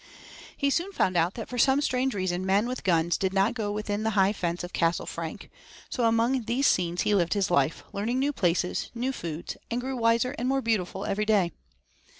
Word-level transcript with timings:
He 0.57 0.71
soon 0.71 0.91
found 0.93 1.15
out 1.15 1.35
that 1.35 1.47
for 1.47 1.59
some 1.59 1.79
strange 1.79 2.15
reason 2.15 2.43
men 2.43 2.67
with 2.67 2.83
guns 2.83 3.19
did 3.19 3.33
not 3.33 3.53
go 3.53 3.71
within 3.71 4.01
the 4.01 4.09
high 4.17 4.33
fence 4.33 4.63
of 4.63 4.73
Castle 4.73 5.05
Frank. 5.05 5.51
So 5.91 6.05
among 6.05 6.45
these 6.45 6.65
scenes 6.65 7.01
he 7.01 7.13
lived 7.13 7.35
his 7.35 7.51
life, 7.51 7.83
learning 7.93 8.17
new 8.17 8.33
places, 8.33 8.89
new 8.95 9.11
foods, 9.11 9.57
and 9.69 9.79
grew 9.79 9.95
wiser 9.95 10.33
and 10.39 10.49
more 10.49 10.63
beautiful 10.63 11.05
every 11.05 11.25
day. 11.25 11.51